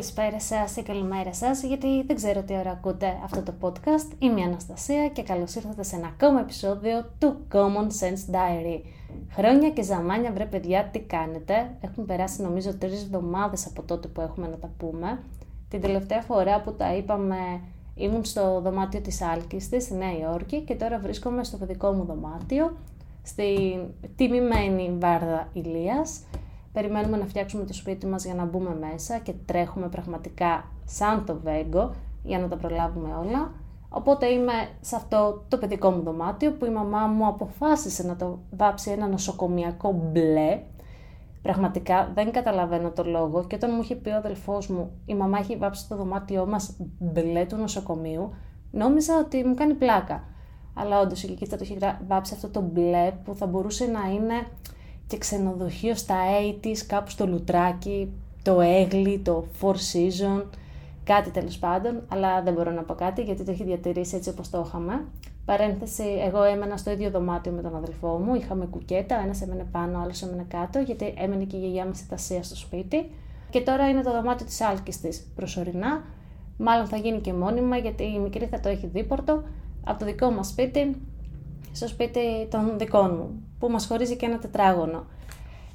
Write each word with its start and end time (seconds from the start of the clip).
Καλησπέρα 0.00 0.40
σας 0.40 0.76
ή 0.76 0.82
καλημέρα 0.82 1.34
σας, 1.34 1.62
γιατί 1.62 2.02
δεν 2.02 2.16
ξέρω 2.16 2.42
τι 2.42 2.54
ώρα 2.54 2.70
ακούτε 2.70 3.18
αυτό 3.24 3.42
το 3.42 3.52
podcast. 3.60 4.12
Είμαι 4.18 4.40
η 4.40 4.42
Αναστασία 4.42 5.08
και 5.08 5.22
καλώς 5.22 5.54
ήρθατε 5.54 5.82
σε 5.82 5.96
ένα 5.96 6.06
ακόμα 6.06 6.40
επεισόδιο 6.40 7.10
του 7.18 7.36
Common 7.52 7.86
Sense 7.86 8.34
Diary. 8.34 8.80
Χρόνια 9.30 9.70
και 9.70 9.82
ζαμάνια, 9.82 10.32
βρε 10.32 10.44
παιδιά, 10.44 10.88
τι 10.92 10.98
κάνετε; 10.98 11.70
Έχουν 11.80 12.06
περάσει 12.06 12.42
νομίζω 12.42 12.74
τρεις 12.74 13.02
εβδομάδες 13.02 13.66
από 13.66 13.82
τότε 13.82 14.08
που 14.08 14.20
έχουμε 14.20 14.48
να 14.48 14.56
τα 14.56 14.70
πούμε. 14.78 15.18
Την 15.68 15.80
τελευταία 15.80 16.20
φορά 16.20 16.60
που 16.60 16.72
τα 16.72 16.94
είπαμε 16.94 17.60
ήμουν 17.94 18.24
στο 18.24 18.60
δωμάτιο 18.60 19.00
της 19.00 19.22
Άλκης 19.22 19.64
στη 19.64 19.94
Νέα 19.94 20.18
Υόρκη 20.18 20.60
και 20.60 20.74
τώρα 20.74 20.98
βρίσκομαι 20.98 21.44
στο 21.44 21.56
παιδικό 21.56 21.92
μου 21.92 22.04
δωμάτιο, 22.04 22.76
στη 23.22 23.78
τιμημένη 24.16 24.96
Βάρδα 24.98 25.48
Ηλίας 25.52 26.20
περιμένουμε 26.72 27.16
να 27.16 27.26
φτιάξουμε 27.26 27.64
το 27.64 27.72
σπίτι 27.72 28.06
μας 28.06 28.24
για 28.24 28.34
να 28.34 28.44
μπούμε 28.44 28.76
μέσα 28.90 29.18
και 29.18 29.32
τρέχουμε 29.44 29.88
πραγματικά 29.88 30.64
σαν 30.84 31.24
το 31.24 31.40
βέγκο 31.42 31.94
για 32.22 32.38
να 32.38 32.48
τα 32.48 32.56
προλάβουμε 32.56 33.14
όλα. 33.14 33.52
Οπότε 33.88 34.26
είμαι 34.26 34.52
σε 34.80 34.96
αυτό 34.96 35.44
το 35.48 35.58
παιδικό 35.58 35.90
μου 35.90 36.02
δωμάτιο 36.02 36.52
που 36.52 36.64
η 36.64 36.70
μαμά 36.70 37.06
μου 37.06 37.26
αποφάσισε 37.26 38.06
να 38.06 38.16
το 38.16 38.38
βάψει 38.50 38.90
ένα 38.90 39.06
νοσοκομιακό 39.06 39.92
μπλε. 39.92 40.62
Πραγματικά 41.42 42.10
δεν 42.14 42.32
καταλαβαίνω 42.32 42.90
το 42.90 43.04
λόγο 43.04 43.44
και 43.44 43.54
όταν 43.54 43.70
μου 43.74 43.82
είχε 43.82 43.94
πει 43.94 44.08
ο 44.08 44.16
αδελφός 44.16 44.68
μου 44.68 44.90
η 45.06 45.14
μαμά 45.14 45.38
έχει 45.38 45.56
βάψει 45.56 45.88
το 45.88 45.96
δωμάτιό 45.96 46.46
μας 46.46 46.76
μπλε 46.98 47.44
του 47.44 47.56
νοσοκομείου 47.56 48.34
νόμιζα 48.70 49.18
ότι 49.18 49.44
μου 49.44 49.54
κάνει 49.54 49.74
πλάκα. 49.74 50.24
Αλλά 50.74 51.00
όντως 51.00 51.22
η 51.22 51.26
Κικίτσα 51.26 51.56
το 51.56 51.62
έχει 51.62 51.78
βάψει 52.06 52.34
αυτό 52.34 52.48
το 52.48 52.60
μπλε 52.60 53.12
που 53.24 53.34
θα 53.34 53.46
μπορούσε 53.46 53.84
να 53.86 54.10
είναι 54.10 54.34
και 55.10 55.18
ξενοδοχείο 55.18 55.94
στα 55.94 56.16
80's, 56.62 56.76
κάπου 56.86 57.10
στο 57.10 57.26
Λουτράκι, 57.26 58.12
το 58.42 58.60
Έγλι, 58.60 59.18
το 59.18 59.44
Four 59.60 59.74
Season, 59.74 60.44
κάτι 61.04 61.30
τέλος 61.30 61.58
πάντων, 61.58 62.02
αλλά 62.08 62.42
δεν 62.42 62.52
μπορώ 62.54 62.70
να 62.70 62.82
πω 62.82 62.94
κάτι 62.94 63.22
γιατί 63.22 63.44
το 63.44 63.50
έχει 63.50 63.64
διατηρήσει 63.64 64.16
έτσι 64.16 64.28
όπως 64.28 64.50
το 64.50 64.64
είχαμε. 64.66 65.04
Παρένθεση, 65.44 66.04
εγώ 66.26 66.42
έμενα 66.42 66.76
στο 66.76 66.90
ίδιο 66.90 67.10
δωμάτιο 67.10 67.52
με 67.52 67.62
τον 67.62 67.76
αδελφό 67.76 68.08
μου, 68.08 68.34
είχαμε 68.34 68.66
κουκέτα, 68.66 69.20
ένας 69.24 69.42
έμενε 69.42 69.66
πάνω, 69.72 69.98
άλλος 69.98 70.22
έμενε 70.22 70.44
κάτω, 70.48 70.78
γιατί 70.78 71.14
έμενε 71.16 71.44
και 71.44 71.56
η 71.56 71.60
γιαγιά 71.60 71.84
μας 71.84 72.06
Τασία 72.06 72.42
στο 72.42 72.56
σπίτι. 72.56 73.10
Και 73.50 73.60
τώρα 73.60 73.88
είναι 73.88 74.02
το 74.02 74.12
δωμάτιο 74.12 74.46
της 74.46 74.60
άλκης 74.60 75.00
της 75.00 75.26
προσωρινά. 75.34 76.04
Μάλλον 76.56 76.86
θα 76.86 76.96
γίνει 76.96 77.20
και 77.20 77.32
μόνιμα 77.32 77.76
γιατί 77.76 78.02
η 78.02 78.18
μικρή 78.18 78.46
θα 78.46 78.60
το 78.60 78.68
έχει 78.68 78.86
δίπορτο 78.86 79.42
από 79.84 79.98
το 79.98 80.04
δικό 80.04 80.30
μας 80.30 80.48
σπίτι 80.48 80.96
στο 81.72 81.88
σπίτι 81.88 82.48
των 82.50 82.78
δικών 82.78 83.14
μου, 83.16 83.42
που 83.60 83.68
μας 83.68 83.86
χωρίζει 83.86 84.16
και 84.16 84.26
ένα 84.26 84.38
τετράγωνο. 84.38 85.04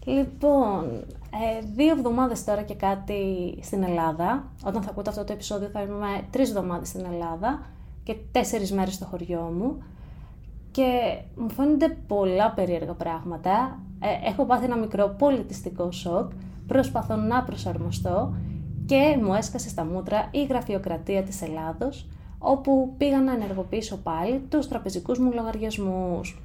Λοιπόν, 0.06 0.84
ε, 1.30 1.66
δύο 1.76 1.92
εβδομάδες 1.92 2.44
τώρα 2.44 2.62
και 2.62 2.74
κάτι 2.74 3.54
στην 3.62 3.84
Ελλάδα. 3.84 4.52
Όταν 4.66 4.82
θα 4.82 4.90
ακούτε 4.90 5.10
αυτό 5.10 5.24
το 5.24 5.34
επεισόδιο 5.34 5.68
θα 5.68 5.82
είμαι 5.82 6.28
τρεις 6.30 6.50
εβδομάδες 6.50 6.88
στην 6.88 7.06
Ελλάδα 7.06 7.62
και 8.04 8.16
τέσσερις 8.32 8.72
μέρες 8.72 8.94
στο 8.94 9.06
χωριό 9.06 9.54
μου. 9.58 9.84
Και 10.72 11.20
μου 11.36 11.50
φαίνονται 11.50 11.98
πολλά 12.08 12.52
περίεργα 12.52 12.94
πράγματα. 12.94 13.80
Ε, 14.00 14.30
έχω 14.30 14.46
πάθει 14.46 14.66
ένα 14.66 14.78
μικρό 14.78 15.16
πολιτιστικό 15.18 15.92
σοκ. 15.92 16.32
Προσπαθώ 16.68 17.16
να 17.16 17.44
προσαρμοστώ 17.44 18.34
και 18.86 19.18
μου 19.22 19.34
έσκασε 19.34 19.70
στα 19.70 19.86
μούτρα 19.86 20.28
η 20.32 20.44
γραφειοκρατία 20.44 21.24
της 21.24 21.42
Ελλάδος 21.42 22.08
όπου 22.38 22.94
πήγα 22.98 23.22
να 23.22 23.32
ενεργοποιήσω 23.32 23.98
πάλι 23.98 24.40
τους 24.50 24.68
τραπεζικούς 24.68 25.20
μου 25.20 25.32
λογαριασμούς. 25.34 26.45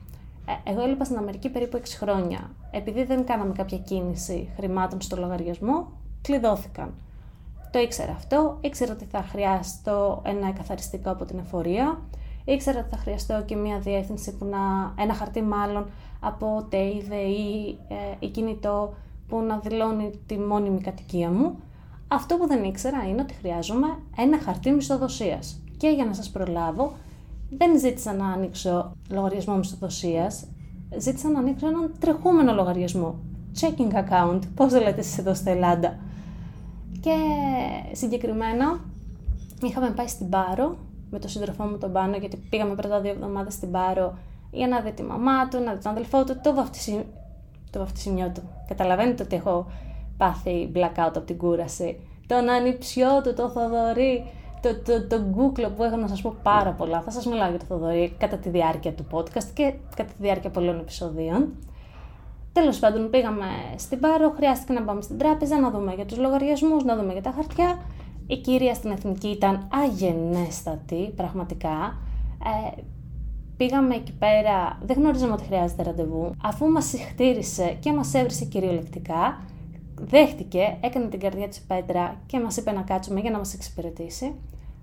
Ε, 0.65 0.71
εγώ 0.71 0.83
έλειπα 0.83 1.05
στην 1.05 1.17
Αμερική 1.17 1.49
περίπου 1.49 1.81
6 1.85 1.85
χρόνια. 1.99 2.51
Επειδή 2.71 3.05
δεν 3.05 3.25
κάναμε 3.25 3.53
κάποια 3.53 3.79
κίνηση 3.79 4.49
χρημάτων 4.57 5.01
στο 5.01 5.17
λογαριασμό, 5.17 5.89
κλειδώθηκαν. 6.23 6.95
Το 7.71 7.79
ήξερα 7.79 8.13
αυτό, 8.13 8.59
ήξερα 8.61 8.93
ότι 8.93 9.05
θα 9.05 9.23
χρειαστώ 9.23 10.23
ένα 10.25 10.49
εκαθαριστικό 10.49 11.11
από 11.11 11.25
την 11.25 11.39
εφορία, 11.39 12.01
ήξερα 12.45 12.79
ότι 12.79 12.89
θα 12.89 12.97
χρειαστώ 12.97 13.43
και 13.47 13.57
μια 13.57 13.79
διεύθυνση 13.79 14.37
που 14.37 14.45
να, 14.45 14.59
ένα 15.03 15.15
χαρτί 15.15 15.43
μάλλον 15.43 15.87
από 16.21 16.67
ΤΕΙΔΕ 16.69 17.21
ή 17.21 17.79
ε, 18.21 18.27
κινητό 18.27 18.95
που 19.29 19.41
να 19.41 19.59
δηλώνει 19.59 20.11
τη 20.27 20.39
μόνιμη 20.39 20.81
κατοικία 20.81 21.31
μου. 21.31 21.59
Αυτό 22.09 22.37
που 22.37 22.47
δεν 22.47 22.65
ήξερα 22.65 23.09
είναι 23.09 23.21
ότι 23.21 23.35
χρειάζομαι 23.35 23.99
ένα 24.17 24.39
χαρτί 24.39 24.71
μισθοδοσίας 24.71 25.61
και 25.77 25.89
για 25.89 26.05
να 26.05 26.13
σας 26.15 26.31
προλάβω, 26.31 26.93
δεν 27.51 27.79
ζήτησα 27.79 28.13
να 28.13 28.27
ανοίξω 28.27 28.93
λογαριασμό 29.11 29.57
μισθοδοσίας, 29.57 30.47
ζήτησα 30.99 31.31
να 31.31 31.39
ανοίξω 31.39 31.67
έναν 31.67 31.93
τρεχούμενο 31.99 32.53
λογαριασμό. 32.53 33.15
Checking 33.61 33.93
account, 33.93 34.41
πώς 34.55 34.73
το 34.73 34.79
λέτε 34.79 35.01
εσείς 35.01 35.19
εδώ 35.19 35.35
στην 35.35 35.53
Ελλάδα. 35.53 35.99
Και 37.01 37.15
συγκεκριμένα 37.93 38.81
είχαμε 39.63 39.91
πάει 39.91 40.07
στην 40.07 40.29
Πάρο 40.29 40.77
με 41.11 41.19
τον 41.19 41.31
σύντροφό 41.31 41.65
μου 41.65 41.79
τον 41.79 41.93
Πάνο, 41.93 42.17
γιατί 42.17 42.37
πήγαμε 42.37 42.75
πρώτα 42.75 43.01
δύο 43.01 43.11
εβδομάδες 43.11 43.55
στην 43.55 43.71
Πάρο 43.71 44.19
για 44.51 44.69
να 44.69 44.81
δει 44.81 44.93
τη 44.93 45.03
μαμά 45.03 45.49
του, 45.49 45.59
να 45.59 45.75
δει 45.75 45.83
τον 45.83 45.93
αδελφό 45.93 46.25
του, 46.25 46.41
το, 46.43 46.55
βαφτισι... 46.55 47.07
το 47.71 47.79
βαφτισιμιό 47.79 48.31
του. 48.35 48.43
Καταλαβαίνετε 48.69 49.23
ότι 49.23 49.37
έχω 49.37 49.67
πάθει 50.17 50.73
blackout 50.75 51.13
από 51.15 51.21
την 51.21 51.37
κούραση. 51.37 52.01
Τον 52.27 52.49
ανιψιό 52.49 53.21
του, 53.23 53.35
το 53.35 53.49
Θοδωρή, 53.49 54.31
το, 54.61 54.77
το, 54.85 55.07
το 55.07 55.25
Google 55.37 55.71
που 55.77 55.83
έχω 55.85 55.97
να 55.97 56.07
σας 56.07 56.21
πω 56.21 56.35
πάρα 56.43 56.71
πολλά. 56.73 57.01
Θα 57.01 57.11
σας 57.11 57.27
μιλάω 57.27 57.51
για 57.51 57.59
το 57.59 57.65
Θοδωρή 57.65 58.15
κατά 58.19 58.37
τη 58.37 58.49
διάρκεια 58.49 58.93
του 58.93 59.07
podcast 59.11 59.49
και 59.55 59.75
κατά 59.97 60.13
τη 60.13 60.23
διάρκεια 60.23 60.51
πολλών 60.51 60.79
επεισοδίων. 60.79 61.49
Τέλος 62.53 62.79
πάντων 62.79 63.11
πήγαμε 63.11 63.47
στην 63.77 64.01
Πάρο, 64.01 64.31
χρειάστηκε 64.37 64.73
να 64.73 64.83
πάμε 64.83 65.03
στην 65.03 65.19
τράπεζα, 65.19 65.61
να 65.61 65.71
δούμε 65.71 65.95
για 65.95 66.07
τους 66.07 66.19
λογαριασμούς, 66.19 66.85
να 66.85 66.97
δούμε 66.97 67.13
για 67.13 67.23
τα 67.23 67.31
χαρτιά. 67.31 67.79
Η 68.27 68.37
κυρία 68.37 68.75
στην 68.75 68.91
Εθνική 68.91 69.29
ήταν 69.29 69.69
αγενέστατη, 69.85 71.13
πραγματικά. 71.17 71.99
Ε, 72.45 72.81
πήγαμε 73.57 73.95
εκεί 73.95 74.13
πέρα, 74.13 74.79
δεν 74.83 74.97
γνωρίζαμε 74.97 75.33
ότι 75.33 75.43
χρειάζεται 75.43 75.83
ραντεβού. 75.83 76.35
Αφού 76.43 76.67
μας 76.71 76.85
συχτήρισε 76.85 77.77
και 77.81 77.93
μας 77.93 78.15
έβρισε 78.15 78.45
κυριολεκτικά, 78.45 79.41
δέχτηκε, 80.05 80.77
έκανε 80.81 81.07
την 81.07 81.21
καρδιά 81.21 81.49
της 81.49 81.61
πέτρα 81.61 82.21
και 82.27 82.41
μας 82.41 82.57
είπε 82.57 82.73
να 82.73 82.83
κάτσουμε 82.83 83.21
για 83.21 83.31
να 83.31 83.39
μας 83.39 83.55
εξυπηρετήσει. 83.55 84.35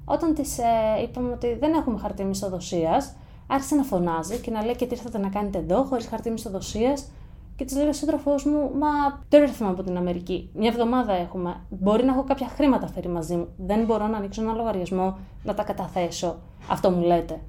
Όταν 0.05 0.33
της 0.33 0.57
ε, 0.57 0.63
είπαμε 1.03 1.31
ότι 1.31 1.57
δεν 1.59 1.73
έχουμε 1.73 1.99
χαρτί 1.99 2.23
μισθοδοσίας, 2.23 3.15
άρχισε 3.47 3.75
να 3.75 3.83
φωνάζει 3.83 4.37
και 4.37 4.51
να 4.51 4.63
λέει 4.63 4.75
και 4.75 4.85
τι 4.85 4.95
ήρθατε 4.95 5.17
να 5.17 5.29
κάνετε 5.29 5.57
εδώ, 5.57 5.83
χωρίς 5.83 6.07
χαρτί 6.07 6.29
μισθοδοσίας; 6.29 7.11
Και 7.55 7.65
της 7.65 7.75
λέει 7.75 7.87
ο 7.87 7.93
σύντροφός 7.93 8.45
μου, 8.45 8.71
Μα 8.77 8.87
δεν 9.29 9.41
ήρθαμε 9.43 9.71
από 9.71 9.83
την 9.83 9.97
Αμερική. 9.97 10.49
Μια 10.53 10.69
εβδομάδα 10.69 11.13
έχουμε. 11.13 11.55
Μπορεί 11.69 12.03
να 12.05 12.13
έχω 12.13 12.23
κάποια 12.23 12.47
χρήματα 12.47 12.87
φέρει 12.87 13.07
μαζί 13.07 13.35
μου. 13.35 13.47
Δεν 13.57 13.85
μπορώ 13.85 14.07
να 14.07 14.17
ανοίξω 14.17 14.41
ένα 14.41 14.53
λογαριασμό 14.53 15.17
να 15.43 15.53
τα 15.53 15.63
καταθέσω. 15.63 16.37
Αυτό 16.69 16.89
μου 16.89 17.01
λέτε. 17.01 17.39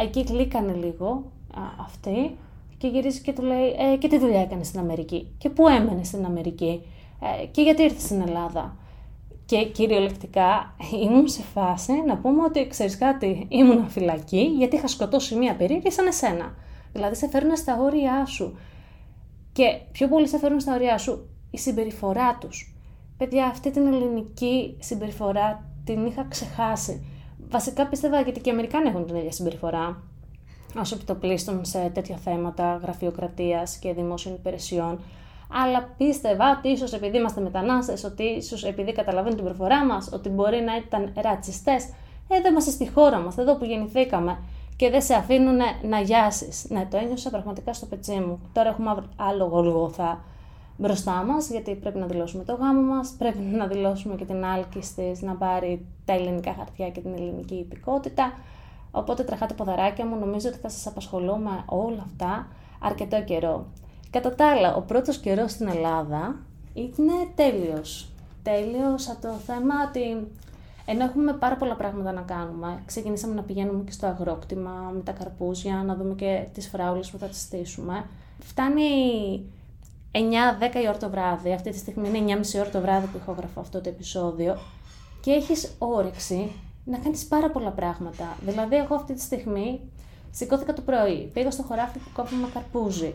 Εκεί 0.00 0.24
κλίκανε 0.24 0.72
λίγο 0.72 1.24
α, 1.54 1.60
αυτή 1.84 2.36
και 2.78 2.88
γυρίζει 2.88 3.20
και 3.20 3.32
του 3.32 3.42
λέει: 3.42 3.76
ε, 3.92 3.96
Και 3.96 4.08
τι 4.08 4.18
δουλειά 4.18 4.40
έκανες 4.40 4.66
στην 4.66 4.80
Αμερική; 4.80 5.34
Και 5.38 5.48
πού 5.50 5.68
έμενες 5.68 6.06
στην 6.06 6.24
Αμερική; 6.24 6.82
Ε, 7.20 7.46
και 7.46 7.62
γιατί 7.62 7.82
ήρθες 7.82 8.02
στην 8.02 8.20
Ελλάδα; 8.20 8.76
Και 9.46 9.64
κυριολεκτικά 9.64 10.74
ήμουν 11.04 11.28
σε 11.28 11.42
φάση 11.42 11.92
να 12.06 12.16
πούμε 12.16 12.42
ότι 12.42 12.66
ξέρεις 12.66 12.98
κάτι, 12.98 13.46
ήμουν 13.48 13.88
φυλακή 13.88 14.42
γιατί 14.42 14.76
είχα 14.76 14.86
σκοτώσει 14.86 15.34
μία 15.34 15.56
περίεργη 15.56 15.90
σαν 15.90 16.06
εσένα. 16.06 16.54
Δηλαδή 16.92 17.14
σε 17.14 17.28
φέρνουν 17.28 17.56
στα 17.56 17.78
όρια 17.80 18.26
σου. 18.26 18.58
Και 19.52 19.80
πιο 19.92 20.08
πολύ 20.08 20.28
σε 20.28 20.38
φέρνουν 20.38 20.60
στα 20.60 20.74
όρια 20.74 20.98
σου 20.98 21.28
η 21.50 21.58
συμπεριφορά 21.58 22.38
τους. 22.40 22.76
Παιδιά, 23.16 23.46
αυτή 23.46 23.70
την 23.70 23.86
ελληνική 23.86 24.76
συμπεριφορά 24.80 25.70
την 25.84 26.06
είχα 26.06 26.26
ξεχάσει. 26.28 27.06
Βασικά 27.50 27.86
πίστευα 27.86 28.20
γιατί 28.20 28.40
και 28.40 28.48
οι 28.48 28.52
Αμερικάνοι 28.52 28.88
έχουν 28.88 29.06
την 29.06 29.16
ίδια 29.16 29.32
συμπεριφορά 29.32 30.02
όσο 30.76 30.94
επιτοπλίστων 30.94 31.64
σε 31.64 31.90
τέτοια 31.94 32.16
θέματα 32.16 32.80
γραφειοκρατίας 32.82 33.76
και 33.76 33.92
δημόσιων 33.92 34.34
υπηρεσιών 34.34 35.00
αλλά 35.52 35.88
πίστευα 35.96 36.56
ότι 36.58 36.68
ίσως 36.68 36.92
επειδή 36.92 37.16
είμαστε 37.16 37.40
μετανάστες, 37.40 38.04
ότι 38.04 38.22
ίσως 38.22 38.64
επειδή 38.64 38.92
καταλαβαίνουν 38.92 39.36
την 39.36 39.44
προφορά 39.44 39.84
μας, 39.84 40.10
ότι 40.12 40.28
μπορεί 40.28 40.60
να 40.60 40.76
ήταν 40.76 41.12
ρατσιστές. 41.22 41.88
Εδώ 42.28 42.48
είμαστε 42.48 42.70
στη 42.70 42.88
χώρα 42.90 43.18
μας, 43.18 43.38
εδώ 43.38 43.56
που 43.56 43.64
γεννηθήκαμε 43.64 44.38
και 44.76 44.90
δεν 44.90 45.02
σε 45.02 45.14
αφήνουν 45.14 45.58
να 45.82 46.00
γιάσεις. 46.00 46.66
Ναι, 46.68 46.86
το 46.90 46.96
ένιωσα 46.96 47.30
πραγματικά 47.30 47.72
στο 47.72 47.86
πετσί 47.86 48.18
μου. 48.18 48.40
Τώρα 48.52 48.68
έχουμε 48.68 48.94
άλλο 49.16 49.44
γολγοθά. 49.44 50.20
μπροστά 50.78 51.12
μας, 51.12 51.50
γιατί 51.50 51.74
πρέπει 51.74 51.98
να 51.98 52.06
δηλώσουμε 52.06 52.44
το 52.44 52.54
γάμο 52.54 52.94
μας, 52.94 53.14
πρέπει 53.18 53.38
να 53.38 53.66
δηλώσουμε 53.66 54.14
και 54.14 54.24
την 54.24 54.44
άλκη 54.44 54.78
της 54.78 55.22
να 55.22 55.34
πάρει 55.34 55.86
τα 56.04 56.12
ελληνικά 56.12 56.54
χαρτιά 56.58 56.90
και 56.90 57.00
την 57.00 57.12
ελληνική 57.16 57.54
υπηκότητα. 57.54 58.32
Οπότε 58.90 59.22
τρεχάτε 59.22 59.54
ποδαράκια 59.54 60.06
μου, 60.06 60.16
νομίζω 60.18 60.48
ότι 60.48 60.58
θα 60.58 60.68
σας 60.68 60.86
απασχολώ 60.86 61.36
με 61.36 61.62
όλα 61.66 62.04
αυτά 62.04 62.46
αρκετό 62.80 63.22
καιρό. 63.22 63.66
Κατά 64.10 64.34
τα 64.34 64.50
άλλα, 64.50 64.74
ο 64.74 64.80
πρώτος 64.80 65.18
καιρός 65.18 65.50
στην 65.50 65.68
Ελλάδα 65.68 66.36
είναι 66.74 67.12
τέλειος. 67.34 68.08
Τέλειος 68.42 69.08
από 69.08 69.20
το 69.20 69.32
θέμα 69.32 69.74
ότι 69.88 70.28
ενώ 70.86 71.04
έχουμε 71.04 71.32
πάρα 71.32 71.56
πολλά 71.56 71.74
πράγματα 71.74 72.12
να 72.12 72.20
κάνουμε, 72.20 72.82
ξεκινήσαμε 72.86 73.34
να 73.34 73.42
πηγαίνουμε 73.42 73.84
και 73.84 73.92
στο 73.92 74.06
αγρόκτημα 74.06 74.90
με 74.94 75.00
τα 75.00 75.12
καρπούζια, 75.12 75.74
να 75.86 75.94
δούμε 75.94 76.14
και 76.14 76.44
τις 76.52 76.68
φράουλες 76.68 77.10
που 77.10 77.18
θα 77.18 77.26
τις 77.26 77.40
στήσουμε. 77.40 78.04
Φτάνει 78.38 78.82
9-10 80.12 80.18
η 80.82 80.88
ώρα 80.88 80.96
το 80.96 81.10
βράδυ, 81.10 81.52
αυτή 81.52 81.70
τη 81.70 81.78
στιγμή 81.78 82.08
είναι 82.08 82.40
9.30 82.52 82.60
ώρα 82.60 82.70
το 82.70 82.80
βράδυ 82.80 83.06
που 83.06 83.16
ηχογραφώ 83.16 83.60
αυτό 83.60 83.80
το 83.80 83.88
επεισόδιο 83.88 84.58
και 85.20 85.30
έχεις 85.30 85.74
όρεξη 85.78 86.52
να 86.84 86.98
κάνεις 86.98 87.26
πάρα 87.26 87.50
πολλά 87.50 87.70
πράγματα. 87.70 88.36
Δηλαδή, 88.44 88.76
εγώ 88.76 88.94
αυτή 88.94 89.14
τη 89.14 89.20
στιγμή 89.20 89.80
σηκώθηκα 90.30 90.72
το 90.72 90.82
πρωί, 90.82 91.30
πήγα 91.32 91.50
στο 91.50 91.62
χωράφι 91.62 91.98
που 91.98 92.10
κόβουμε 92.12 92.48
καρπούζι, 92.54 93.14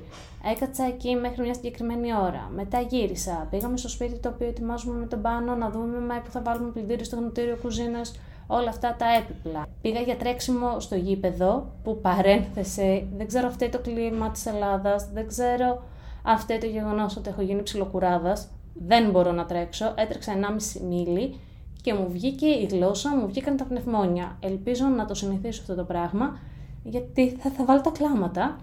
έκατσα 0.51 0.86
εκεί 0.86 1.15
μέχρι 1.15 1.42
μια 1.42 1.54
συγκεκριμένη 1.54 2.15
ώρα, 2.15 2.51
μετά 2.56 2.80
γύρισα, 2.80 3.48
πήγαμε 3.50 3.77
στο 3.77 3.89
σπίτι 3.89 4.19
το 4.19 4.30
οποίο 4.30 4.48
ετοιμάζουμε 4.48 5.00
με 5.00 5.06
τον 5.06 5.21
πάνω 5.21 5.56
να 5.56 5.69
δούμε 5.69 6.00
με 6.00 6.21
που 6.25 6.31
θα 6.31 6.42
βάλουμε 6.42 6.69
πλυντήριο 6.69 7.06
στο 7.06 7.15
γνωτήριο 7.15 7.57
κουζίνας, 7.62 8.19
όλα 8.48 8.69
αυτά 8.69 8.95
τα 8.98 9.06
έπιπλα. 9.13 9.65
Πήγα 9.81 10.00
για 10.00 10.18
τρέξιμο 10.18 10.80
στο 10.80 10.95
γήπεδο, 10.95 11.71
που 11.83 12.00
παρένθεση, 12.01 13.07
δεν 13.18 13.27
ξέρω 13.27 13.48
αυτό 13.48 13.69
το 13.69 13.80
κλίμα 13.80 14.31
της 14.31 14.45
Ελλάδας, 14.45 15.09
δεν 15.13 15.27
ξέρω 15.27 15.83
αυτό 16.24 16.57
το 16.57 16.66
γεγονός 16.66 17.18
ότι 17.18 17.30
έχω 17.30 17.42
γίνει 17.42 17.63
ψιλοκουράδας, 17.63 18.48
δεν 18.74 19.09
μπορώ 19.12 19.31
να 19.31 19.45
τρέξω. 19.45 19.94
Έτρεξα 19.95 20.31
1,5 20.31 20.81
μίλι 20.88 21.39
και 21.81 21.94
μου 21.94 22.07
βγήκε 22.09 22.45
η 22.45 22.68
γλώσσα, 22.71 23.16
μου 23.16 23.27
βγήκαν 23.27 23.57
τα 23.57 23.63
πνευμόνια. 23.63 24.38
Ελπίζω 24.39 24.86
να 24.86 25.06
το 25.06 25.13
συνηθίσω 25.13 25.62
αυτό 25.62 25.75
το 25.75 25.83
πράγμα, 25.83 26.39
γιατί 26.83 27.30
θα, 27.30 27.50
θα 27.50 27.65
βάλω 27.65 27.81
τα 27.81 27.89
κλάματα. 27.89 28.57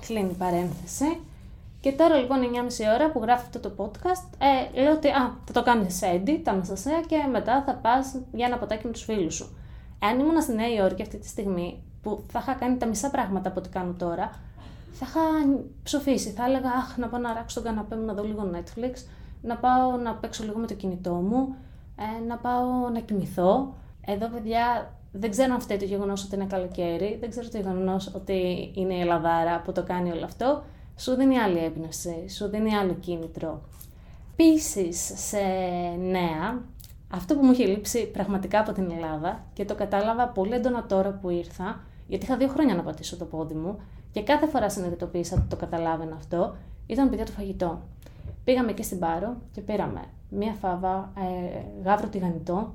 Κλείνει 0.00 0.30
η 0.30 0.34
παρένθεση. 0.34 1.20
Και 1.80 1.92
τώρα 1.92 2.16
λοιπόν 2.16 2.38
9,5 2.40 2.94
ώρα 2.94 3.10
που 3.10 3.20
γράφω 3.20 3.44
αυτό 3.46 3.58
το 3.60 3.72
podcast, 3.76 4.36
ε, 4.38 4.80
λέω 4.80 4.92
ότι 4.92 5.08
α, 5.08 5.36
θα 5.44 5.52
το 5.52 5.62
κάνει 5.62 5.90
σε 5.90 6.06
edit, 6.14 6.40
τα 6.42 6.50
Αναστασία 6.50 7.00
και 7.06 7.16
μετά 7.32 7.62
θα 7.66 7.74
πας 7.74 8.16
για 8.32 8.46
ένα 8.46 8.58
ποτάκι 8.58 8.86
με 8.86 8.92
τους 8.92 9.02
φίλους 9.02 9.34
σου. 9.34 9.56
Εάν 9.98 10.18
ήμουν 10.18 10.42
στη 10.42 10.52
Νέα 10.52 10.72
Υόρκη 10.74 11.02
αυτή 11.02 11.18
τη 11.18 11.28
στιγμή, 11.28 11.82
που 12.02 12.24
θα 12.32 12.38
είχα 12.38 12.54
κάνει 12.54 12.76
τα 12.76 12.86
μισά 12.86 13.10
πράγματα 13.10 13.48
από 13.48 13.60
ό,τι 13.60 13.68
κάνω 13.68 13.92
τώρα, 13.92 14.30
θα 14.92 15.06
είχα 15.08 15.20
ψοφήσει. 15.82 16.30
Θα 16.30 16.44
έλεγα, 16.44 16.70
Αχ, 16.70 16.96
να 16.96 17.08
πάω 17.08 17.20
να 17.20 17.32
ράξω 17.32 17.62
τον 17.62 17.70
καναπέ 17.70 17.96
μου 17.96 18.04
να 18.04 18.14
δω 18.14 18.22
λίγο 18.22 18.50
Netflix, 18.54 18.92
να 19.42 19.56
πάω 19.56 19.96
να 19.96 20.14
παίξω 20.14 20.44
λίγο 20.44 20.58
με 20.58 20.66
το 20.66 20.74
κινητό 20.74 21.12
μου, 21.12 21.54
ε, 21.96 22.26
να 22.26 22.36
πάω 22.36 22.88
να 22.92 23.00
κοιμηθώ. 23.00 23.74
Εδώ, 24.06 24.28
παιδιά, 24.28 24.92
δεν 25.12 25.30
ξέρω 25.30 25.54
αν 25.54 25.60
φταίει 25.60 25.76
το 25.76 25.84
γεγονός 25.84 26.24
ότι 26.24 26.34
είναι 26.34 26.44
καλοκαίρι, 26.44 27.16
δεν 27.20 27.30
ξέρω 27.30 27.48
το 27.48 27.56
γεγονός 27.56 28.14
ότι 28.14 28.70
είναι 28.74 28.94
η 28.94 29.00
Ελλαδάρα 29.00 29.60
που 29.60 29.72
το 29.72 29.82
κάνει 29.82 30.10
όλο 30.10 30.24
αυτό. 30.24 30.62
Σου 30.96 31.14
δίνει 31.14 31.38
άλλη 31.38 31.58
έμπνευση, 31.58 32.28
σου 32.28 32.48
δίνει 32.48 32.74
άλλο 32.74 32.94
κίνητρο. 32.94 33.62
Επίσης, 34.32 35.12
σε 35.14 35.38
νέα, 35.98 36.62
αυτό 37.10 37.34
που 37.34 37.44
μου 37.44 37.52
είχε 37.52 37.66
λείψει 37.66 38.10
πραγματικά 38.10 38.60
από 38.60 38.72
την 38.72 38.90
Ελλάδα 38.90 39.44
και 39.52 39.64
το 39.64 39.74
κατάλαβα 39.74 40.28
πολύ 40.28 40.54
έντονα 40.54 40.86
τώρα 40.86 41.10
που 41.10 41.30
ήρθα, 41.30 41.80
γιατί 42.08 42.24
είχα 42.24 42.36
δύο 42.36 42.48
χρόνια 42.48 42.74
να 42.74 42.82
πατήσω 42.82 43.16
το 43.16 43.24
πόδι 43.24 43.54
μου, 43.54 43.78
και 44.12 44.22
κάθε 44.22 44.46
φορά 44.46 44.70
συνειδητοποίησα 44.70 45.36
ότι 45.36 45.44
το 45.48 45.56
καταλάβαινα 45.56 46.14
αυτό, 46.16 46.56
ήταν 46.86 47.08
παιδιά 47.08 47.24
το 47.24 47.32
φαγητό. 47.32 47.80
Πήγαμε 48.44 48.72
και 48.72 48.82
στην 48.82 48.98
Πάρο 48.98 49.36
και 49.52 49.60
πήραμε 49.60 50.00
μία 50.28 50.52
φάβα, 50.52 51.12
ε, 51.16 51.60
γάβρο 51.84 52.08
τηγανιτό 52.08 52.74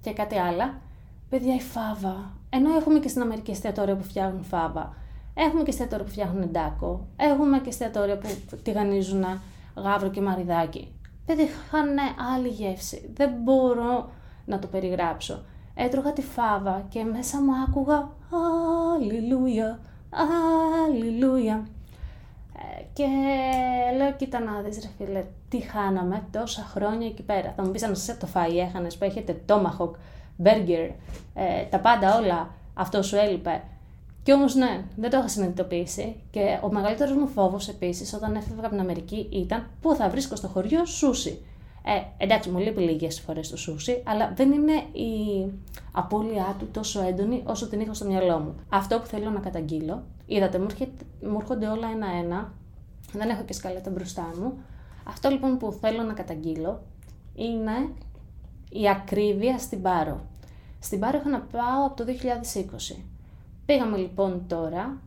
και 0.00 0.12
κάτι 0.12 0.38
άλλα. 0.38 0.80
Παιδιά, 1.34 1.54
η 1.54 1.60
φάβα. 1.60 2.30
Ενώ 2.50 2.76
έχουμε 2.76 2.98
και 2.98 3.08
στην 3.08 3.22
Αμερική 3.22 3.50
εστιατόρια 3.50 3.96
που 3.96 4.02
φτιάχνουν 4.04 4.44
φάβα, 4.44 4.94
έχουμε 5.34 5.62
και 5.62 5.70
εστιατόρια 5.70 6.04
που 6.04 6.10
φτιάχνουν 6.10 6.42
εντάκο, 6.42 7.06
έχουμε 7.16 7.58
και 7.58 7.68
εστιατόρια 7.68 8.18
που 8.18 8.28
τηγανίζουν 8.62 9.24
γάβρο 9.76 10.10
και 10.10 10.20
μαριδάκι. 10.20 10.92
Παιδιά, 11.26 11.44
είχαν 11.44 11.88
άλλη 12.34 12.48
γεύση. 12.48 13.10
Δεν 13.14 13.30
μπορώ 13.42 14.10
να 14.44 14.58
το 14.58 14.66
περιγράψω. 14.66 15.42
Έτρωγα 15.74 16.12
τη 16.12 16.22
φάβα 16.22 16.84
και 16.88 17.04
μέσα 17.04 17.42
μου 17.42 17.52
άκουγα 17.68 18.08
Αλληλούια, 18.94 19.78
Αλληλούια. 20.86 21.66
Ε, 22.56 22.82
και 22.92 23.06
λέω, 23.96 24.12
κοίτα 24.12 24.40
να 24.40 24.60
δεις 24.60 24.78
ρε 24.82 24.88
φίλε, 24.98 25.24
τι 25.48 25.60
χάναμε 25.60 26.22
τόσα 26.30 26.62
χρόνια 26.62 27.06
εκεί 27.06 27.22
πέρα. 27.22 27.52
Θα 27.56 27.64
μου 27.64 27.70
πεις 27.70 27.82
αν 27.82 27.96
σε 27.96 28.14
το 28.14 28.26
φάει 28.26 28.58
έχανες 28.58 28.96
που 28.96 29.04
έχετε 29.04 29.42
tomahawk, 29.48 29.90
burger, 30.44 30.90
ε, 31.34 31.64
τα 31.70 31.78
πάντα 31.78 32.18
όλα, 32.18 32.54
αυτό 32.74 33.02
σου 33.02 33.16
έλειπε. 33.16 33.62
Κι 34.22 34.32
όμως 34.32 34.54
ναι, 34.54 34.84
δεν 34.96 35.10
το 35.10 35.16
είχα 35.16 35.28
συνειδητοποιήσει. 35.28 36.16
Και 36.30 36.58
ο 36.62 36.72
μεγαλύτερος 36.72 37.16
μου 37.16 37.26
φόβος 37.26 37.68
επίσης 37.68 38.14
όταν 38.14 38.34
έφευγα 38.34 38.60
από 38.60 38.68
την 38.68 38.80
Αμερική 38.80 39.28
ήταν 39.32 39.66
πού 39.80 39.94
θα 39.94 40.08
βρίσκω 40.08 40.36
στο 40.36 40.48
χωριό 40.48 40.84
σούσι. 40.84 41.44
Ε, 41.86 42.24
εντάξει, 42.24 42.50
μου 42.50 42.58
λείπει 42.58 42.80
λίγες 42.80 43.20
φορές 43.20 43.50
το 43.50 43.56
σούσι, 43.56 44.02
αλλά 44.06 44.32
δεν 44.36 44.52
είναι 44.52 44.72
η 44.92 45.44
απώλειά 45.92 46.56
του 46.58 46.68
τόσο 46.72 47.02
έντονη 47.02 47.42
όσο 47.46 47.68
την 47.68 47.80
είχα 47.80 47.94
στο 47.94 48.04
μυαλό 48.04 48.38
μου. 48.38 48.54
Αυτό 48.68 48.98
που 48.98 49.06
θέλω 49.06 49.30
να 49.30 49.40
καταγγείλω, 49.40 50.02
είδατε, 50.26 50.58
μου, 50.58 50.66
μου 51.22 51.36
έρχονται 51.40 51.66
όλα 51.66 51.88
ένα-ένα, 51.94 52.52
δεν 53.12 53.28
έχω 53.28 53.42
και 53.42 53.52
σκαλέτα 53.52 53.90
μπροστά 53.90 54.30
μου. 54.40 54.58
Αυτό 55.04 55.28
λοιπόν 55.28 55.56
που 55.56 55.72
θέλω 55.80 56.02
να 56.02 56.12
καταγγείλω 56.12 56.82
είναι 57.34 57.72
η 58.80 58.88
ακρίβεια 58.88 59.58
στην 59.58 59.82
Πάρο. 59.82 60.20
Στην 60.78 60.98
Πάρο 61.00 61.16
έχω 61.16 61.28
να 61.28 61.40
πάω 61.40 61.86
από 61.86 61.96
το 61.96 62.04
2020. 62.92 62.96
Πήγαμε 63.66 63.96
λοιπόν 63.96 64.44
τώρα 64.46 65.00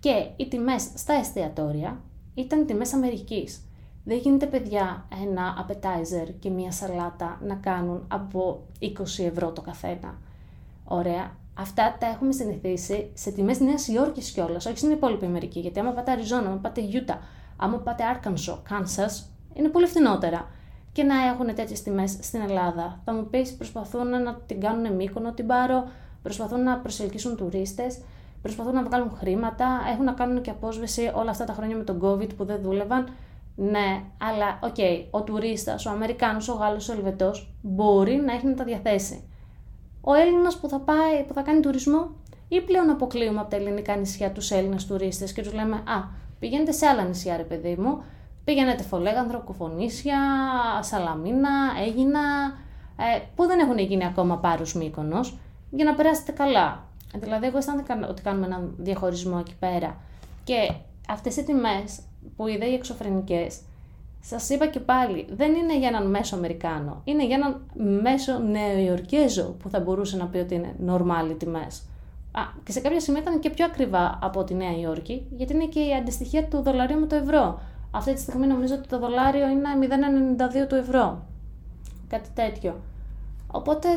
και 0.00 0.28
οι 0.36 0.48
τιμές 0.48 0.88
στα 0.94 1.12
εστιατόρια 1.12 2.00
ήταν 2.34 2.66
τιμές 2.66 2.92
Αμερικής. 2.92 3.66
Δεν 4.04 4.18
γίνεται 4.18 4.46
παιδιά 4.46 5.06
ένα 5.22 5.66
appetizer 5.66 6.28
και 6.38 6.50
μία 6.50 6.72
σαλάτα 6.72 7.40
να 7.46 7.54
κάνουν 7.54 8.04
από 8.08 8.62
20 8.80 8.88
ευρώ 9.18 9.52
το 9.52 9.60
καθένα. 9.60 10.18
Ωραία. 10.84 11.40
Αυτά 11.54 11.96
τα 12.00 12.06
έχουμε 12.06 12.32
συνηθίσει 12.32 13.10
σε 13.14 13.30
τιμές 13.30 13.60
Νέας 13.60 13.88
Υόρκης 13.88 14.30
κιόλας, 14.30 14.66
όχι 14.66 14.78
στην 14.78 14.90
υπόλοιπη 14.90 15.24
Αμερική. 15.24 15.60
Γιατί 15.60 15.80
άμα 15.80 15.90
πάτε 15.90 16.10
Αριζόνα, 16.10 16.46
άμα 16.46 16.56
πάτε 16.56 16.82
Utah, 16.92 17.18
άμα 17.56 17.76
πάτε 17.76 18.02
Arkansas, 18.14 18.54
Kansas, 18.54 19.24
είναι 19.54 19.68
πολύ 19.68 19.86
φθηνότερα. 19.86 20.48
Και 20.92 21.02
να 21.02 21.14
έχουν 21.26 21.54
τέτοιες 21.54 21.82
τιμές 21.82 22.16
στην 22.20 22.40
Ελλάδα. 22.40 23.00
Θα 23.04 23.12
μου 23.12 23.26
πεις, 23.30 23.54
προσπαθούν 23.54 24.08
να 24.22 24.34
την 24.46 24.60
κάνουν 24.60 24.94
μήκονο 24.94 25.32
την 25.32 25.46
πάρω, 25.46 25.84
προσπαθούν 26.22 26.62
να 26.62 26.78
προσελκύσουν 26.78 27.36
τουρίστες, 27.36 28.00
προσπαθούν 28.42 28.74
να 28.74 28.82
βγάλουν 28.82 29.10
χρήματα, 29.10 29.66
έχουν 29.92 30.04
να 30.04 30.12
κάνουν 30.12 30.42
και 30.42 30.50
απόσβεση 30.50 31.12
όλα 31.14 31.30
αυτά 31.30 31.44
τα 31.44 31.52
χρόνια 31.52 31.76
με 31.76 31.84
τον 31.84 32.00
COVID 32.02 32.36
που 32.36 32.44
δεν 32.44 32.60
δούλευαν. 32.62 33.08
Ναι, 33.56 34.02
αλλά 34.18 34.58
OK, 34.62 34.74
okay, 34.76 35.04
ο 35.10 35.22
τουρίστας, 35.22 35.86
ο 35.86 35.90
Αμερικάνος, 35.90 36.48
ο 36.48 36.52
Γάλλος, 36.52 36.88
ο 36.88 36.92
Ελβετός 36.92 37.54
μπορεί 37.62 38.14
να 38.14 38.32
έχει 38.32 38.46
να 38.46 38.54
τα 38.54 38.64
διαθέσει. 38.64 39.28
Ο 40.00 40.14
Έλληνας 40.14 40.56
που 40.56 40.68
θα 40.68 40.80
πάει, 40.80 41.24
που 41.26 41.34
θα 41.34 41.42
κάνει 41.42 41.60
τουρισμό, 41.60 42.10
ή 42.48 42.60
πλέον 42.60 42.90
αποκλείουμε 42.90 43.40
από 43.40 43.50
τα 43.50 43.56
ελληνικά 43.56 43.96
νησιά 43.96 44.30
τους 44.30 44.50
Έλληνες 44.50 44.86
τουρίστες 44.86 45.32
και 45.32 45.42
τους 45.42 45.52
λέμε 45.52 45.76
Α, 45.76 46.08
πηγαίνετε 46.38 46.72
σε 46.72 46.86
άλλα 46.86 47.02
νησιά, 47.02 47.36
ρε 47.36 47.42
παιδί 47.42 47.76
μου. 47.78 48.02
Πηγαίνετε 48.44 48.82
Φολέγανδρο, 48.82 49.40
Κουφονίσια, 49.40 50.18
Σαλαμίνα, 50.80 51.50
Αίγινα, 51.86 52.20
ε, 52.96 53.20
που 53.34 53.46
δεν 53.46 53.58
έχουν 53.58 53.78
γίνει 53.78 54.04
ακόμα 54.04 54.38
Πάρος, 54.38 54.74
Μύκονο, 54.74 55.20
για 55.70 55.84
να 55.84 55.94
περάσετε 55.94 56.32
καλά. 56.32 56.84
Δηλαδή, 57.14 57.46
εγώ 57.46 57.56
αισθάνομαι 57.56 58.06
ότι 58.08 58.22
κάνουμε 58.22 58.46
έναν 58.46 58.74
διαχωρισμό 58.78 59.36
εκεί 59.40 59.54
πέρα. 59.58 59.96
Και 60.44 60.72
αυτές 61.08 61.36
οι 61.36 61.44
τιμές 61.44 62.00
που 62.36 62.46
είδα 62.46 62.66
οι 62.66 62.74
εξωφρενικές, 62.74 63.60
σας 64.20 64.48
είπα 64.48 64.66
και 64.66 64.80
πάλι, 64.80 65.26
δεν 65.30 65.54
είναι 65.54 65.78
για 65.78 65.88
έναν 65.88 66.10
μέσο 66.10 66.36
Αμερικάνο. 66.36 67.00
Είναι 67.04 67.26
για 67.26 67.36
έναν 67.36 67.60
μέσο 68.02 68.38
Νεοϊορκέζο 68.38 69.44
που 69.62 69.68
θα 69.68 69.80
μπορούσε 69.80 70.16
να 70.16 70.26
πει 70.26 70.38
ότι 70.38 70.54
είναι 70.54 70.74
normal 70.86 71.36
τιμές. 71.38 71.82
Α, 72.32 72.42
και 72.64 72.72
σε 72.72 72.80
κάποια 72.80 73.00
σημεία 73.00 73.20
ήταν 73.20 73.40
και 73.40 73.50
πιο 73.50 73.64
ακριβά 73.64 74.18
από 74.22 74.44
τη 74.44 74.54
Νέα 74.54 74.78
Υόρκη, 74.78 75.26
γιατί 75.36 75.52
είναι 75.52 75.66
και 75.66 75.80
η 75.80 75.94
αντιστοιχεία 75.94 76.44
του 76.44 76.62
δολαρίου 76.62 76.98
με 76.98 77.06
το 77.06 77.14
ευρώ. 77.14 77.60
Αυτή 77.94 78.14
τη 78.14 78.20
στιγμή 78.20 78.46
νομίζω 78.46 78.74
ότι 78.74 78.88
το 78.88 78.98
δολάριο 78.98 79.48
είναι 79.48 79.68
0,92 80.64 80.68
του 80.68 80.74
ευρώ. 80.74 81.22
Κάτι 82.08 82.28
τέτοιο. 82.34 82.80
Οπότε, 83.46 83.88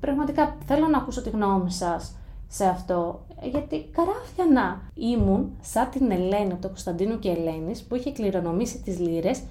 πραγματικά 0.00 0.56
θέλω 0.66 0.86
να 0.86 0.98
ακούσω 0.98 1.22
τη 1.22 1.30
γνώμη 1.30 1.70
σας 1.70 2.16
σε 2.48 2.64
αυτό, 2.64 3.24
γιατί 3.42 3.88
καράφια 3.92 4.44
να 4.52 4.80
ήμουν 4.94 5.56
σαν 5.60 5.90
την 5.90 6.10
Ελένη 6.10 6.52
από 6.52 6.62
το 6.62 6.68
Κωνσταντίνο 6.68 7.16
και 7.16 7.30
Ελένης 7.30 7.82
που 7.82 7.94
είχε 7.94 8.12
κληρονομήσει 8.12 8.82
τις 8.82 8.98
λύρες 8.98 9.42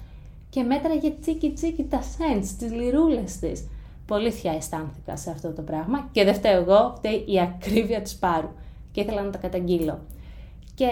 και 0.50 0.62
μέτραγε 0.62 1.14
τσίκι 1.20 1.52
τσίκι 1.52 1.84
τα 1.84 2.02
σέντς, 2.02 2.56
τις 2.56 2.72
λιρούλες 2.72 3.38
της. 3.38 3.68
Πολύ 4.06 4.30
θιά 4.30 4.52
αισθάνθηκα 4.52 5.16
σε 5.16 5.30
αυτό 5.30 5.52
το 5.52 5.62
πράγμα 5.62 6.08
και 6.12 6.24
δεν 6.24 6.34
φταίω 6.34 6.60
εγώ, 6.60 6.92
φταίει 6.96 7.24
η 7.26 7.40
ακρίβεια 7.40 8.02
της 8.02 8.16
Πάρου 8.16 8.48
και 8.92 9.00
ήθελα 9.00 9.22
να 9.22 9.30
τα 9.30 9.38
καταγγείλω. 9.38 9.98
Και 10.74 10.88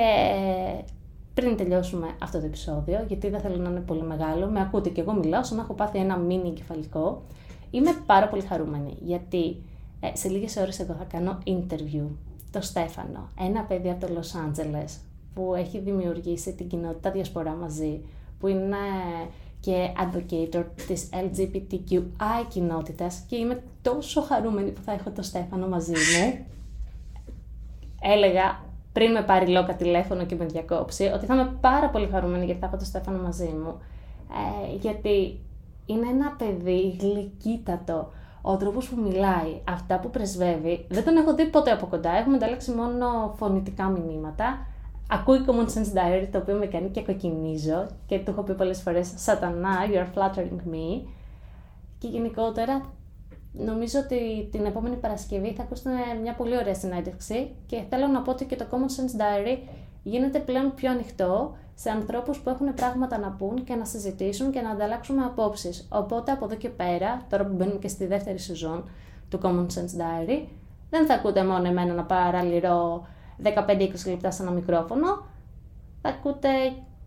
πριν 1.35 1.57
τελειώσουμε 1.57 2.07
αυτό 2.23 2.39
το 2.39 2.47
επεισόδιο, 2.47 3.05
γιατί 3.09 3.29
δεν 3.29 3.41
θέλω 3.41 3.57
να 3.57 3.71
είναι 3.71 3.81
πολύ 3.81 4.03
μεγάλο, 4.03 4.47
με 4.47 4.61
ακούτε 4.61 4.89
και 4.89 5.01
εγώ 5.01 5.12
μιλάω, 5.12 5.45
σαν 5.45 5.57
να 5.57 5.62
έχω 5.62 5.73
πάθει 5.75 5.99
ένα 5.99 6.17
μίνι 6.17 6.49
εγκεφαλικό. 6.49 7.23
Είμαι 7.71 7.91
πάρα 8.07 8.29
πολύ 8.29 8.43
χαρούμενη, 8.43 8.97
γιατί 9.01 9.57
ε, 10.01 10.17
σε 10.17 10.29
λίγες 10.29 10.57
ώρες 10.57 10.79
εδώ 10.79 10.95
θα 10.95 11.05
κάνω 11.05 11.39
interview 11.47 12.07
το 12.51 12.61
Στέφανο, 12.61 13.29
ένα 13.39 13.62
παιδί 13.62 13.91
από 13.91 14.07
το 14.07 14.12
Los 14.12 14.47
Angeles 14.47 14.99
που 15.35 15.55
έχει 15.55 15.79
δημιουργήσει 15.79 16.55
την 16.55 16.69
κοινότητα 16.69 17.11
διασπορά 17.11 17.55
μαζί, 17.55 18.01
που 18.39 18.47
είναι 18.47 18.77
και 19.61 19.93
advocator 19.97 20.65
της 20.87 21.09
LGBTQI 21.12 22.47
κοινότητας 22.49 23.25
και 23.29 23.37
είμαι 23.37 23.62
τόσο 23.83 24.23
χαρούμενη 24.23 24.71
που 24.71 24.81
θα 24.83 24.93
έχω 24.93 25.11
το 25.11 25.23
Στέφανο 25.23 25.69
μαζί 25.69 25.91
μου. 25.91 26.47
Έλεγα 28.01 28.61
πριν 28.92 29.12
με 29.12 29.22
πάρει 29.22 29.46
Λόκα 29.46 29.75
τηλέφωνο 29.75 30.25
και 30.25 30.34
με 30.34 30.44
διακόψει 30.44 31.04
ότι 31.14 31.26
θα 31.26 31.34
είμαι 31.34 31.56
πάρα 31.61 31.88
πολύ 31.88 32.08
χαρούμενη 32.12 32.44
γιατί 32.44 32.61
θα 32.61 32.66
έχω 32.66 32.76
το 32.76 32.84
Στέφανο 32.84 33.22
μαζί 33.22 33.54
μου. 33.62 33.80
Ε, 34.30 34.76
γιατί 34.76 35.40
είναι 35.87 36.06
ένα 36.08 36.34
παιδί 36.38 36.96
γλυκύτατο. 37.00 38.12
Ο 38.42 38.56
τρόπος 38.56 38.88
που 38.88 39.00
μιλάει, 39.00 39.61
αυτά 39.68 39.99
που 39.99 40.11
πρεσβεύει, 40.11 40.87
δεν 40.88 41.04
τον 41.04 41.16
έχω 41.16 41.34
δει 41.34 41.46
ποτέ 41.46 41.70
από 41.70 41.87
κοντά. 41.87 42.16
Έχουμε 42.16 42.37
ανταλλάξει 42.37 42.70
μόνο 42.70 43.34
φωνητικά 43.37 43.88
μηνύματα 43.88 44.66
ακούει 45.12 45.44
Common 45.46 45.66
Sense 45.75 45.96
Diary, 45.96 46.28
το 46.32 46.38
οποίο 46.38 46.54
με 46.54 46.66
κάνει 46.66 46.88
και 46.88 47.02
κοκκινίζω 47.02 47.87
και 48.06 48.18
το 48.18 48.30
έχω 48.30 48.42
πει 48.42 48.54
πολλές 48.54 48.80
φορές 48.80 49.12
«Σατανά, 49.16 49.76
you 49.92 49.96
are 49.96 50.18
flattering 50.18 50.75
me» 50.75 51.06
και 51.99 52.08
γενικότερα 52.08 52.82
νομίζω 53.52 53.99
ότι 53.99 54.49
την 54.50 54.64
επόμενη 54.64 54.97
Παρασκευή 54.97 55.52
θα 55.52 55.62
ακούσετε 55.62 55.90
μια 56.23 56.35
πολύ 56.35 56.56
ωραία 56.56 56.75
συνέντευξη 56.75 57.50
και 57.66 57.82
θέλω 57.88 58.06
να 58.06 58.23
πω 58.23 58.30
ότι 58.30 58.44
και 58.44 58.56
το 58.56 58.64
Common 58.71 58.75
Sense 58.75 59.21
Diary 59.21 59.59
γίνεται 60.02 60.38
πλέον 60.38 60.75
πιο 60.75 60.90
ανοιχτό 60.90 61.56
σε 61.75 61.90
ανθρώπους 61.90 62.38
που 62.38 62.49
έχουν 62.50 62.75
πράγματα 62.75 63.18
να 63.18 63.30
πούν 63.30 63.64
και 63.64 63.75
να 63.75 63.85
συζητήσουν 63.85 64.50
και 64.50 64.61
να 64.61 64.71
ανταλλάξουμε 64.71 65.25
απόψεις. 65.25 65.88
Οπότε 65.92 66.32
από 66.32 66.44
εδώ 66.44 66.54
και 66.54 66.68
πέρα, 66.68 67.26
τώρα 67.28 67.47
που 67.47 67.54
μπαίνουμε 67.54 67.78
και 67.78 67.88
στη 67.88 68.06
δεύτερη 68.06 68.38
σεζόν 68.38 68.85
του 69.28 69.38
Common 69.42 69.66
Sense 69.66 70.00
Diary, 70.00 70.47
δεν 70.90 71.06
θα 71.06 71.14
ακούτε 71.14 71.44
μόνο 71.44 71.68
εμένα 71.68 71.94
να 71.94 72.04
παραλυρώ 72.04 73.06
15-20 73.42 73.88
λεπτά 74.06 74.30
σε 74.30 74.42
ένα 74.42 74.50
μικρόφωνο, 74.50 75.25
θα 76.02 76.09
ακούτε 76.09 76.49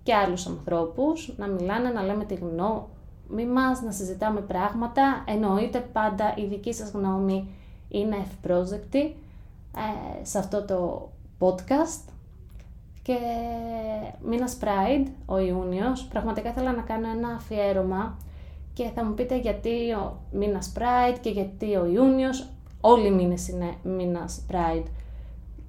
και 0.03 0.13
άλλους 0.13 0.47
ανθρώπους 0.47 1.33
να 1.37 1.47
μιλάνε, 1.47 1.89
να 1.89 2.03
λέμε 2.03 2.25
τη 2.25 2.33
γνώμη 2.33 2.81
μας, 3.53 3.81
να 3.81 3.91
συζητάμε 3.91 4.41
πράγματα. 4.41 5.23
Εννοείται 5.27 5.79
πάντα 5.79 6.33
η 6.37 6.45
δική 6.45 6.73
σας 6.73 6.91
γνώμη 6.91 7.49
είναι 7.89 8.15
ευπρόσδεκτη 8.15 9.15
ε, 9.75 10.25
σε 10.25 10.37
αυτό 10.37 10.65
το 10.65 11.09
podcast. 11.39 12.09
Και 13.01 13.17
μήνας 14.25 14.57
Pride, 14.61 15.07
ο 15.25 15.37
Ιούνιος, 15.37 16.05
πραγματικά 16.05 16.49
ήθελα 16.49 16.71
να 16.71 16.81
κάνω 16.81 17.09
ένα 17.09 17.27
αφιέρωμα 17.29 18.17
και 18.73 18.89
θα 18.95 19.05
μου 19.05 19.13
πείτε 19.13 19.37
γιατί 19.39 19.91
ο 19.91 20.17
μήνας 20.31 20.73
Pride 20.77 21.17
και 21.21 21.29
γιατί 21.29 21.75
ο 21.75 21.85
Ιούνιος, 21.85 22.49
όλοι 22.81 23.07
οι 23.07 23.11
μήνες 23.11 23.47
είναι 23.47 23.73
μήνας 23.83 24.45
Pride. 24.51 24.85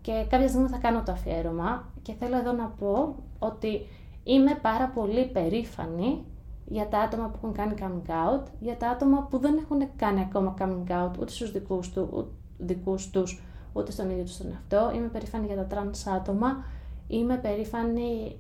Και 0.01 0.27
κάποια 0.29 0.49
στιγμή 0.49 0.69
θα 0.69 0.79
κάνω 0.79 1.03
το 1.03 1.13
αφιέρωμα 1.13 1.85
και 2.03 2.13
θέλω 2.19 2.37
εδώ 2.37 2.53
να 2.53 2.65
πω 2.65 3.15
ότι 3.39 3.87
είμαι 4.25 4.59
πάρα 4.63 4.87
πολύ 4.95 5.27
περήφανη 5.27 6.25
για 6.67 6.89
τα 6.89 6.99
άτομα 6.99 7.29
που 7.29 7.37
έχουν 7.37 7.53
κάνει 7.53 7.75
coming 7.79 8.11
out, 8.11 8.47
για 8.61 8.77
τα 8.77 8.89
άτομα 8.89 9.27
που 9.31 9.39
δεν 9.39 9.57
έχουν 9.57 9.89
κάνει 9.97 10.21
ακόμα 10.21 10.55
coming 10.59 10.91
out 10.91 11.19
ούτε 11.21 11.33
στους 11.33 11.53
δικούς, 11.53 11.91
του, 11.91 12.33
δικούς 12.59 13.11
τους, 13.11 13.43
ούτε 13.73 13.91
στον 13.91 14.11
ίδιο 14.11 14.25
τους 14.25 14.37
τον 14.37 14.47
εαυτό. 14.51 14.97
Είμαι 14.97 15.07
περήφανη 15.07 15.47
για 15.47 15.57
τα 15.57 15.67
trans 15.71 16.13
άτομα, 16.17 16.65
είμαι 17.09 17.37
περήφανη 17.37 18.37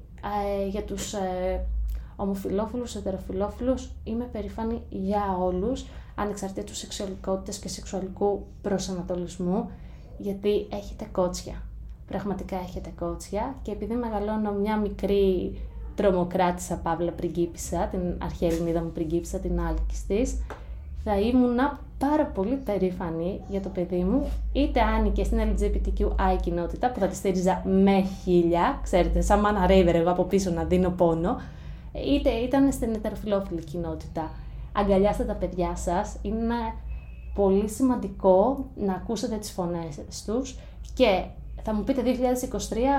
ε, 0.63 0.67
για 0.69 0.83
τους 0.83 1.13
ε, 1.13 1.67
ομοφιλόφιλους, 2.17 2.95
ετεροφιλόφιλους, 2.95 3.91
είμαι 4.05 4.25
περήφανη 4.25 4.83
για 4.89 5.37
όλους, 5.41 5.87
ανεξαρτήτως 6.15 6.79
σεξουαλικότητας 6.79 7.59
και 7.59 7.69
σεξουαλικού 7.69 8.47
προσανατολισμού 8.63 9.71
γιατί 10.19 10.67
έχετε 10.71 11.07
κότσια. 11.13 11.63
Πραγματικά 12.07 12.57
έχετε 12.57 12.93
κότσια 12.99 13.55
και 13.63 13.71
επειδή 13.71 13.95
μεγαλώνω 13.95 14.53
μια 14.53 14.77
μικρή 14.77 15.59
τρομοκράτησα 15.97 16.77
Παύλα 16.77 17.11
πριγκίπισσα, 17.11 17.89
την 17.91 18.01
αρχαία 18.19 18.51
Ελληνίδα 18.51 18.83
μου 18.83 18.91
πριγκίπισσα, 18.91 19.39
την 19.39 19.61
άλκης 19.61 20.07
της, 20.07 20.39
θα 21.05 21.21
ήμουν 21.21 21.57
πάρα 21.99 22.25
πολύ 22.25 22.57
περήφανη 22.57 23.41
για 23.49 23.61
το 23.61 23.69
παιδί 23.69 24.05
μου, 24.05 24.31
είτε 24.53 24.81
άνοικε 24.81 25.25
στην 25.25 25.39
LGBTQI 25.39 26.37
κοινότητα 26.43 26.91
που 26.91 27.01
θα 27.01 27.07
τη 27.07 27.17
στήριζα 27.17 27.63
με 27.65 28.05
χίλια, 28.23 28.81
ξέρετε, 28.83 29.21
σαν 29.21 29.41
μάνα 29.41 29.67
ρέιβερ 29.67 29.95
εγώ 29.95 30.11
από 30.11 30.25
πίσω 30.25 30.51
να 30.51 30.65
δίνω 30.65 30.91
πόνο, 30.91 31.41
είτε 31.93 32.31
ήταν 32.31 32.73
στην 32.73 32.95
ετεροφιλόφιλη 32.95 33.65
κοινότητα. 33.65 34.31
Αγκαλιάστε 34.73 35.25
τα 35.25 35.35
παιδιά 35.35 35.77
σας, 35.77 36.17
είναι 36.23 36.55
πολύ 37.35 37.69
σημαντικό 37.69 38.67
να 38.75 38.93
ακούσετε 38.93 39.37
τις 39.37 39.51
φωνές 39.51 40.25
τους 40.27 40.59
και 40.95 41.25
θα 41.69 41.75
μου 41.75 41.85
πείτε 41.85 42.03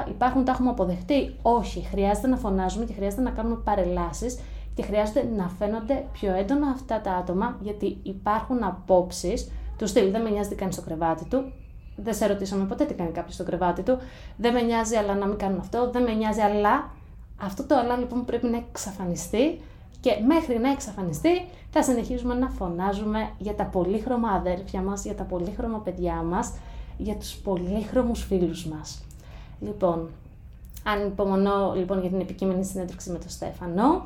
2023 0.06 0.10
υπάρχουν, 0.10 0.46
τα 0.46 0.52
έχουμε 0.52 0.70
αποδεχτεί; 0.70 1.36
Όχι, 1.42 1.88
χρειάζεται 1.92 2.28
να 2.28 2.38
φωνάζουμε 2.38 2.86
και 2.86 2.94
χρειάζεται 2.94 3.22
να 3.22 3.30
κάνουμε 3.30 3.56
παρελάσεις 3.64 4.40
και 4.76 4.84
χρειάζεται 4.84 5.30
να 5.38 5.50
φαίνονται 5.50 6.06
πιο 6.12 6.36
έντονα 6.36 6.68
αυτά 6.68 7.02
τα 7.02 7.12
άτομα 7.12 7.58
γιατί 7.62 7.98
υπάρχουν 8.04 8.64
απόψεις. 8.64 9.52
Τους 9.78 9.90
στυλ 9.90 10.12
δεν 10.12 10.22
με 10.22 10.30
νοιάζει 10.30 10.50
τι 10.50 10.56
κάνει 10.56 10.72
στο 10.72 10.82
κρεβάτι 10.82 11.26
του, 11.26 11.52
δεν 11.96 12.14
σε 12.14 12.28
ρωτήσαμε 12.28 12.66
ποτέ 12.66 12.86
τι 12.86 12.94
κάνει 12.94 13.12
κάποιος 13.12 13.34
στο 13.34 13.44
κρεβάτι 13.44 13.82
του, 13.82 13.98
δεν 14.38 14.54
με 14.54 14.62
νοιάζει 14.62 14.96
αλλά 14.96 15.16
να 15.16 15.26
μην 15.26 15.38
κάνουν 15.38 15.60
αυτό, 15.60 15.90
δεν 15.92 16.04
με 16.04 16.14
νοιάζει 16.14 16.42
αλλά 16.42 16.90
αυτό 17.42 17.64
το 17.64 17.76
αλλά 17.76 17.98
λοιπόν 17.98 18.26
πρέπει 18.26 18.48
να 18.48 18.58
εξαφανιστεί 18.58 19.62
και 20.00 20.12
μέχρι 20.26 20.60
να 20.60 20.72
εξαφανιστεί 20.72 21.46
θα 21.70 21.84
συνεχίζουμε 21.84 22.34
να 22.34 22.50
φωνάζουμε 22.50 23.30
για 23.38 23.56
τα 23.56 23.64
πολύχρωμα 23.64 24.30
αδέρφια 24.30 24.82
μας, 24.82 25.04
για 25.04 25.16
τα 25.16 25.24
πολύχρωμα 25.24 25.78
παιδιά 25.78 26.14
μας, 26.14 26.54
για 26.98 27.16
τους 27.16 27.36
πολύχρωμους 27.36 28.24
φίλους 28.24 28.66
μας. 28.66 29.04
Λοιπόν, 29.60 30.10
αν 30.84 31.06
υπομονώ 31.08 31.74
λοιπόν 31.76 32.00
για 32.02 32.10
την 32.10 32.20
επικείμενη 32.20 32.66
συνέντευξη 32.66 33.10
με 33.10 33.18
τον 33.18 33.30
Στέφανο, 33.30 34.06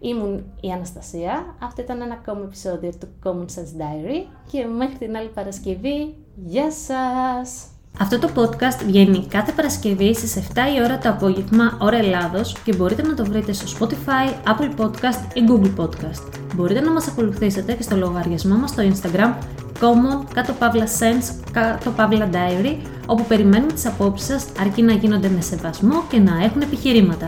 ήμουν 0.00 0.44
η 0.60 0.70
Αναστασία. 0.70 1.54
Αυτό 1.62 1.82
ήταν 1.82 2.00
ένα 2.00 2.14
ακόμα 2.14 2.40
επεισόδιο 2.40 2.92
του 3.00 3.08
Common 3.24 3.44
Sense 3.44 3.80
Diary 3.80 4.26
και 4.50 4.64
μέχρι 4.64 4.98
την 4.98 5.16
άλλη 5.16 5.28
Παρασκευή, 5.28 6.14
γεια 6.34 6.70
σας! 6.70 7.68
Αυτό 7.98 8.18
το 8.18 8.28
podcast 8.34 8.84
βγαίνει 8.86 9.26
κάθε 9.26 9.52
Παρασκευή 9.52 10.14
στις 10.14 10.36
7 10.36 10.40
η 10.76 10.82
ώρα 10.84 10.98
το 10.98 11.08
απόγευμα, 11.08 11.78
ώρα 11.80 11.96
Ελλάδος 11.96 12.58
και 12.64 12.74
μπορείτε 12.76 13.02
να 13.02 13.14
το 13.14 13.24
βρείτε 13.24 13.52
στο 13.52 13.86
Spotify, 13.86 14.48
Apple 14.48 14.80
Podcast 14.80 15.34
ή 15.34 15.40
Google 15.48 15.84
Podcast. 15.84 16.32
Μπορείτε 16.54 16.80
να 16.80 16.92
μας 16.92 17.08
ακολουθήσετε 17.08 17.72
και 17.74 17.82
στο 17.82 17.96
λογαριασμό 17.96 18.56
μας 18.56 18.70
στο 18.70 18.82
Instagram 18.82 19.34
common 19.80 20.24
κάτω 20.34 20.52
παύλα 20.52 20.86
sense 20.86 21.34
κάτω 21.52 21.90
παύλα 21.90 22.28
diary 22.32 22.76
όπου 23.06 23.24
περιμένουμε 23.24 23.72
τις 23.72 23.86
απόψεις 23.86 24.26
σας 24.26 24.46
αρκεί 24.60 24.82
να 24.82 24.92
γίνονται 24.92 25.28
με 25.28 25.40
σεβασμό 25.40 26.04
και 26.08 26.18
να 26.18 26.44
έχουν 26.44 26.60
επιχειρήματα. 26.60 27.26